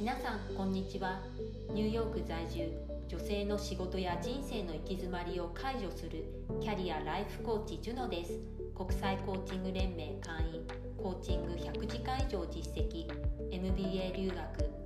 [0.00, 1.20] 皆さんこんにちは。
[1.74, 2.72] ニューヨーク在住
[3.06, 6.24] 女性の仕事や人生の行き詰まりを解除する
[6.62, 8.40] キャリアライフコーチジュノです。
[8.74, 10.64] 国際コーチング連盟会員
[10.96, 13.12] コーチング100時間以上実績
[13.52, 14.38] MBA 留学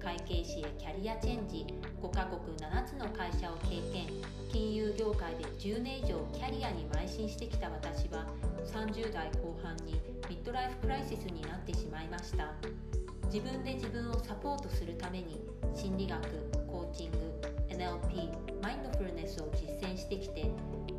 [0.03, 1.65] 会計士へキャリアチェンジ
[2.03, 4.11] 5カ国7つの会社を経験
[4.51, 8.27] 金融業界で10年以上キャリアに邁進してきた私は
[8.67, 9.93] 30代後半に
[10.29, 12.94] ミッドライフクライシスになってしまいました。
[13.27, 15.41] 自分で自分をサポートするために
[15.75, 16.21] 心理学
[16.67, 17.17] コーチング
[17.69, 20.51] NLP マインドフルネスを実践してきて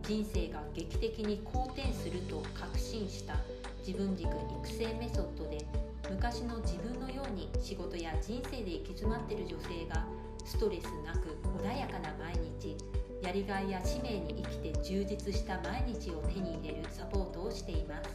[0.04, 3.36] 人生が劇的に好転すると確信した。
[3.86, 5.64] 自分軸育成メソッドで
[6.10, 10.04] 昔の自分のように仕事や人生で行き詰まっている女性が
[10.44, 12.76] ストレスなく穏やかな毎日
[13.22, 18.10] やりがいや使命に生きて充実した毎日を手に入れるサポートをしています。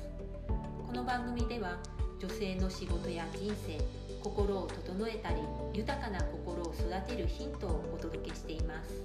[0.89, 1.79] この番組では
[2.19, 3.79] 女性の仕事や人生
[4.23, 5.37] 心を整えたり
[5.73, 9.03] 豊かな心を育てるヒントをお届けしています。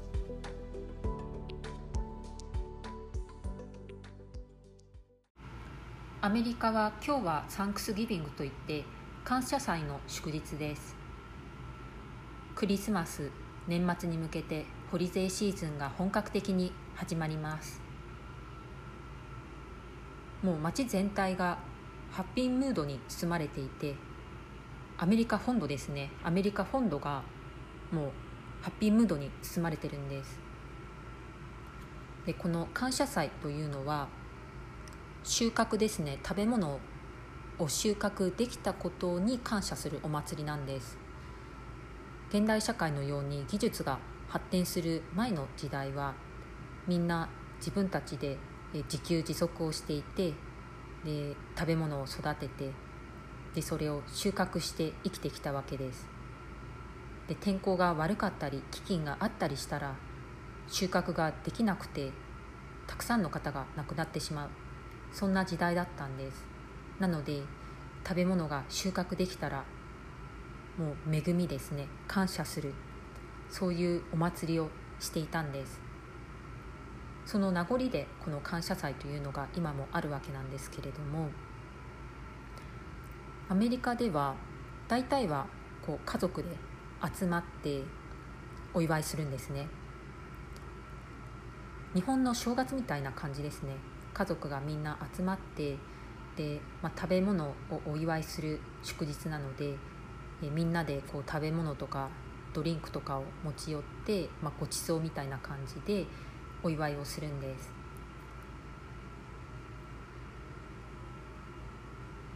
[6.21, 8.83] アメリカは今日はサンクスギビングといって
[9.23, 10.95] 感謝祭の祝日です。
[12.55, 13.29] クリスマス
[13.67, 17.79] 年末に向けてホリゼーシーズンが本格的に始まります。
[20.41, 21.59] もう街全体が
[22.11, 23.95] ハッピームードに包まれていて
[24.97, 26.09] アメリカ本土ですね。
[26.23, 27.23] アメリカ本土が
[27.91, 28.11] もう
[28.61, 30.39] ハッピームードに包まれてるんです。
[32.25, 34.07] でこの感謝祭というのは
[35.23, 36.19] 収穫ですね。
[36.25, 36.79] 食べ物
[37.59, 40.97] を収穫できたことに感謝するお祭りなんです。
[42.29, 43.99] 現代社会のように技術が
[44.29, 46.13] 発展する前の時代は
[46.87, 48.37] みんな自分たちで
[48.73, 50.33] 自給自足をしていて
[51.03, 52.71] で食べ物を育てて
[53.55, 56.07] でそれを収穫して生きてきたわけです。
[57.27, 59.95] で天候が悪かったり飢饉があったりしたら
[60.67, 62.11] 収穫ができなくて
[62.85, 64.49] たくさんの方が亡くなってしまう。
[65.11, 66.45] そんな時代だったんです。
[66.99, 67.41] なので
[68.05, 69.63] 食べ物が収穫できたら
[70.77, 71.87] もう恵みですね。
[72.07, 72.73] 感謝する。
[73.49, 74.69] そういうお祭りを
[74.99, 75.79] していたんです。
[77.25, 81.29] その名残でこの感謝祭というのが今もあるわけなんですけれども
[83.47, 84.35] アメリカでは
[84.87, 85.45] 大体は
[85.85, 86.49] こう家族で
[87.15, 87.83] 集まって
[88.73, 89.67] お祝いするんですね。
[91.93, 93.75] 日本の正月みたいな感じですね。
[94.13, 95.77] 家族がみんな集まって
[96.35, 97.53] で、まあ、食べ物を
[97.85, 99.75] お祝いする祝日なので
[100.41, 102.09] えみんなでこう食べ物とか
[102.53, 106.05] ドリンクとかを持ち寄って、まあ、ごちそうみたいな感じで
[106.63, 107.74] お祝いをするんです。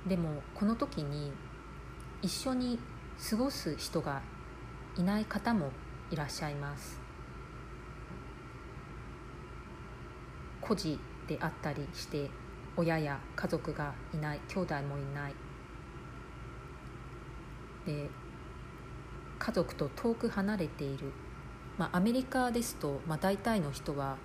[0.09, 1.31] でもこの時に
[2.23, 2.79] 一緒に
[3.29, 4.23] 過ごす人が
[4.97, 5.71] いない方も
[6.09, 6.99] いらっしゃいます。
[10.61, 12.29] 孤児であったりして
[12.75, 15.35] 親や家族がいない兄弟もいない。
[17.85, 18.09] で
[19.37, 21.11] 家族と遠く離れている、
[21.77, 24.17] まあ、アメリカですと、まあ、大体の人は、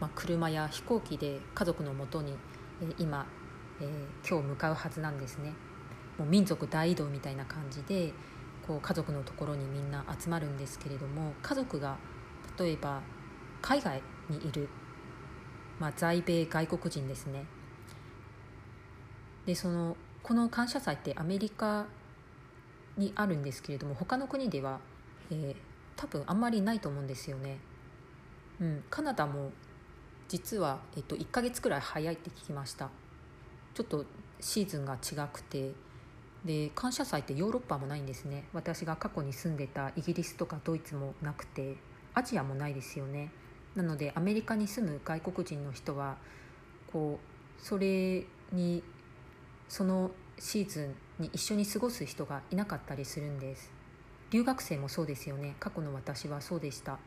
[0.00, 2.34] まあ、車や飛行機で家族のもとに、
[2.80, 3.26] えー、今
[3.80, 5.52] えー、今日向かうはずなんですね。
[6.18, 8.12] もう民族大移動みたいな感じで
[8.66, 11.98] こう家族のところにみんな集まるんですけれども家族が
[12.58, 13.02] 例えば
[13.60, 14.68] 海外にいる、
[15.78, 17.44] まあ、在米外国人ですね。
[19.44, 21.86] でそのこの感謝祭ってアメリカ
[22.96, 24.80] にあるんですけれども他の国では、
[25.30, 25.56] えー、
[25.94, 27.58] 多分あんまりないと思うんですよね。
[28.60, 29.52] うん、カナダも
[30.28, 32.90] 実は、えっと、1ヶ月くらい早いって聞きました。
[33.76, 34.06] ちょっと
[34.40, 35.72] シーズンが違くて
[36.46, 38.48] で感謝祭ってヨーロッパもないんですね。
[38.54, 41.76] 私が過去に住んでたイギリスとかドイツもなくて
[42.14, 43.30] アジアもないですよね。
[43.74, 46.16] なのでアメリカに住む外国人の人は
[46.90, 48.82] こうそれに
[49.68, 53.70] そのシーズンに一緒に過ごす人がいなかったりするんです。
[54.30, 55.54] 留学生もそうですよね。
[55.60, 56.98] 過去の私はそうでした。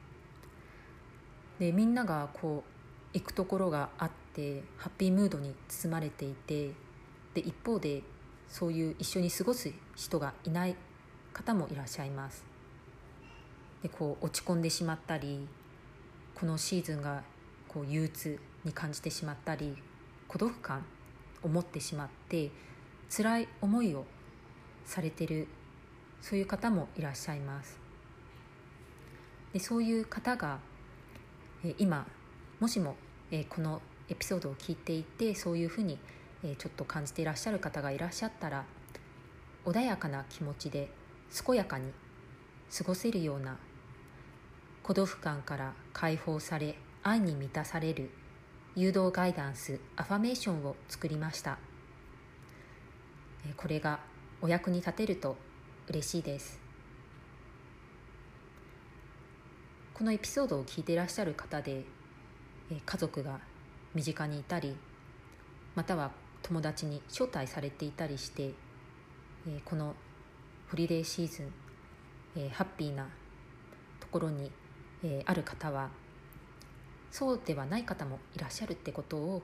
[1.58, 6.72] でみんながこう行くところがあってハッピームードに包まれていて
[7.34, 8.04] で一方で
[8.48, 10.76] そういう一緒に過ごす人がいない
[11.34, 12.44] 方もいらっしゃいます。
[13.84, 15.48] でこう落ち込んでしまったり
[16.36, 17.24] このシーズンが
[17.68, 19.76] こう憂鬱に感じてしまったり
[20.28, 20.84] 孤独感
[21.44, 22.52] を持ってしまって
[23.16, 24.06] 辛い思いを
[24.86, 25.48] されてる
[26.22, 27.80] そういう方もいらっしゃいます。
[29.54, 30.60] でそういう方が
[31.78, 32.06] 今
[32.60, 32.98] もしも、
[33.32, 36.00] え、このエピソードを聞いていてそういうふうに、
[36.44, 38.66] え、ちょっと感じていらっしゃる方がいらっしゃったら
[39.66, 40.90] 穏やかな気持ちで
[41.46, 41.92] 健やかに
[42.76, 43.58] 過ごせるような
[44.84, 48.10] 孤独感から解放され愛に満たされる
[48.76, 51.58] 誘導ガイダンスアファメーションを作りました。
[53.56, 54.00] これが
[54.42, 55.38] お役に立てると
[55.88, 56.60] 嬉しいです。
[59.94, 61.84] このエピソードを聞いていらっしゃる方で
[62.86, 63.40] 家族が
[63.96, 64.76] 身近にいたり
[65.76, 66.12] または
[66.44, 68.54] 友達に招待されていたりして
[69.66, 69.96] この
[70.70, 73.08] ホリデーシーズンハッピーな
[74.00, 74.52] ところに
[75.26, 75.90] ある方は
[77.12, 79.42] そうではない方もいらっしゃるってことを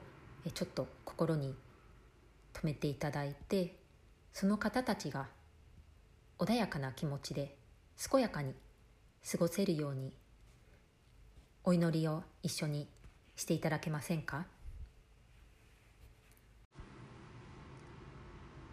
[0.53, 1.55] ちょっと心に
[2.53, 3.75] 留めていただいて
[4.31, 5.27] その方たちが
[6.37, 7.55] 穏やかな気持ちで
[8.11, 8.53] 健やかに
[9.29, 10.13] 過ごせるように
[11.63, 12.87] お祈りを一緒に
[13.35, 14.45] していただけませんか？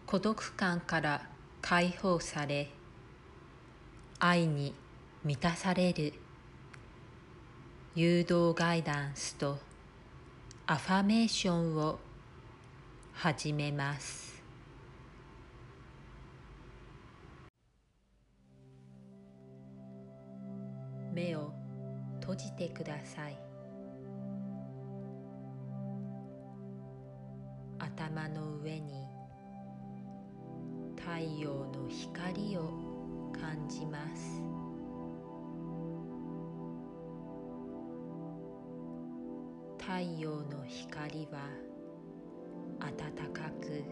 [0.05, 1.27] 孤独感から
[1.61, 2.69] 解放され
[4.19, 4.75] 愛に
[5.23, 6.13] 満たされる。
[7.95, 9.59] 誘導ガイダンスと
[10.65, 11.99] アファメーションを
[13.13, 14.41] 始めます。
[21.13, 21.53] 目を
[22.21, 23.42] 閉じてください。
[31.23, 32.69] 陽の光を
[33.39, 34.41] 感じます。
[39.77, 41.49] 太陽の光は
[42.79, 43.83] 暖かく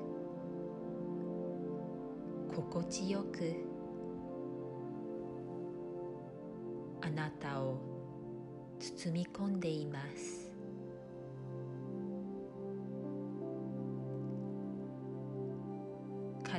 [2.55, 3.53] 心地よく
[7.01, 7.77] あなたを
[8.79, 10.40] 包み込んでいます。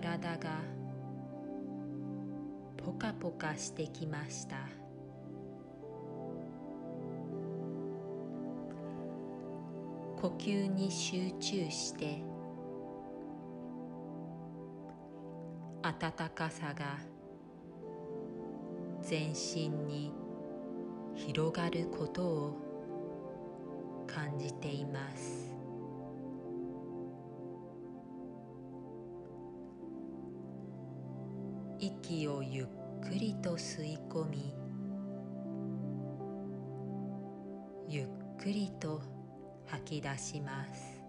[0.02, 0.50] 体が
[2.76, 4.56] ポカポカしてきました。
[10.20, 12.22] 呼吸に集中して
[15.82, 16.98] 暖かさが
[19.02, 20.12] 全身に
[21.14, 22.56] 広がることを
[24.06, 25.11] 感じています。
[31.84, 32.66] 息をゆっ
[33.00, 34.54] くりと吸い込み
[37.88, 38.06] ゆっ
[38.38, 39.02] くりと
[39.66, 41.02] 吐き出します。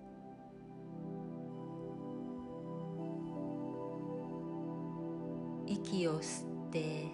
[5.67, 7.05] 息を吸って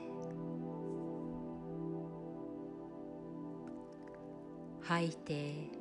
[4.81, 5.79] 吐いて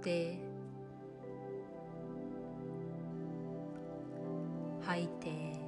[0.00, 0.38] って
[4.80, 5.60] 吐いて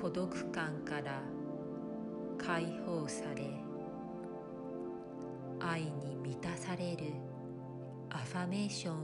[0.00, 1.22] 孤独感から
[2.36, 3.42] 解放され
[5.60, 7.14] 愛に満たされる
[8.10, 8.98] アファメーションを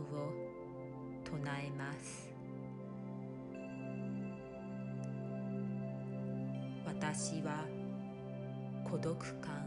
[1.25, 2.24] 唱えます。
[7.07, 7.67] 私は
[8.83, 9.59] 孤独感を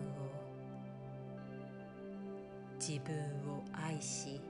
[2.79, 3.13] 自分
[3.47, 4.41] を愛し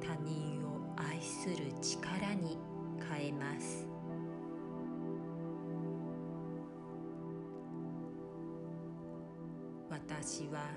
[0.00, 2.56] 他人を愛する力に
[3.06, 3.86] 変えます。
[9.90, 10.70] 私は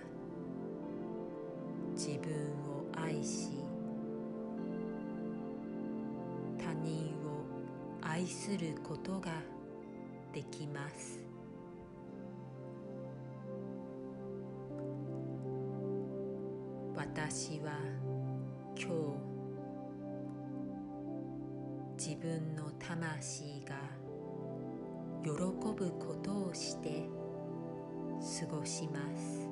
[1.95, 2.31] 自分
[2.67, 3.51] を愛し
[6.57, 7.45] 他人を
[8.01, 9.56] 愛することが
[10.38, 11.25] できます。
[16.96, 17.72] 私は
[18.79, 18.88] 今
[21.98, 23.77] 日自分の魂が
[25.24, 27.10] 喜ぶことをして
[28.39, 29.50] 過ごします。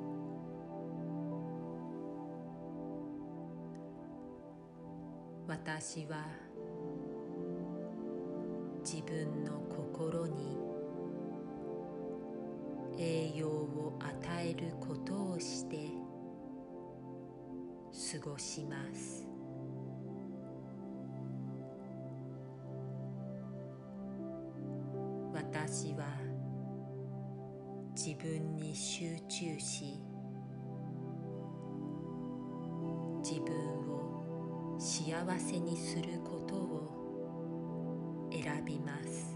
[5.48, 6.28] 私は
[8.84, 10.75] 自分の心に
[12.98, 15.90] 栄養を与えることをして
[18.20, 19.26] 過ごします。
[25.34, 26.04] 私は
[27.94, 30.00] 自分に集中し
[33.22, 33.54] 自分
[33.90, 39.35] を幸せにすることを選びます。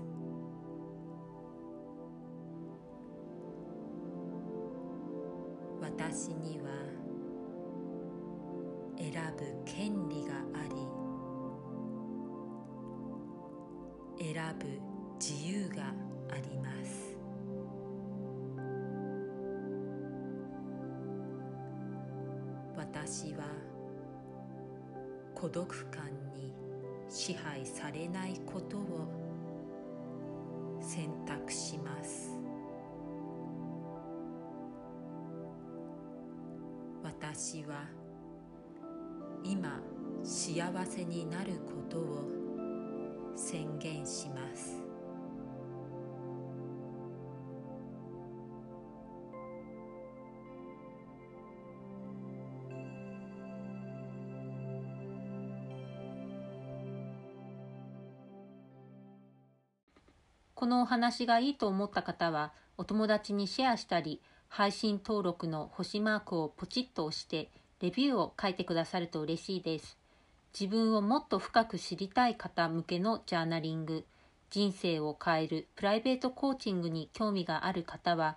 [6.10, 6.66] 私には
[8.98, 10.64] 選ぶ権利があ
[14.18, 14.66] り選ぶ
[15.20, 15.94] 自由が
[16.28, 17.16] あります。
[22.76, 23.44] 私は
[25.32, 26.52] 孤独感に
[27.08, 29.06] 支配されないことを
[30.80, 31.79] 選択します。
[37.22, 37.84] 私は
[39.44, 39.78] 今
[40.24, 42.24] 幸せになることを
[43.36, 44.82] 宣言します。
[60.54, 69.96] このお話がいいと思った方はお友達にシェアしたり配信登録の星マークをポチッと押してレビューを書いてくださると嬉しいです。
[70.52, 74.04] 自分をもっと深く知りたい方向けのジャーナリング、
[74.50, 78.36] 人生を変えるプライベートコーチングに興味がある方は、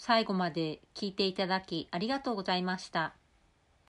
[0.00, 3.19] 最後まで聞いていただきありがとうございました。